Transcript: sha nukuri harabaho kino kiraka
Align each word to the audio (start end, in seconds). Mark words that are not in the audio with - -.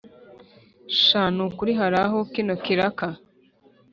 sha 1.01 1.23
nukuri 1.35 1.71
harabaho 1.79 2.19
kino 2.33 2.53
kiraka 2.63 3.07